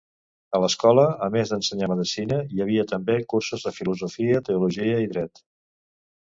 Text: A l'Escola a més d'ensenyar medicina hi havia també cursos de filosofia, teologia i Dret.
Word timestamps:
A 0.59 0.59
l'Escola 0.61 1.01
a 1.25 1.27
més 1.35 1.51
d'ensenyar 1.53 1.89
medicina 1.91 2.39
hi 2.55 2.63
havia 2.65 2.87
també 2.93 3.19
cursos 3.35 3.67
de 3.69 3.75
filosofia, 3.81 4.41
teologia 4.49 4.99
i 5.07 5.13
Dret. 5.15 5.45